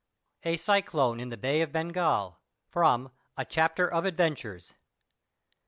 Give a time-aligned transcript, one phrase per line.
[0.41, 2.39] *A CYCLONE IN THE BAY OF BENGAL.*
[2.71, 4.73] *FROM "A CHAPTER OF ADVENTURES."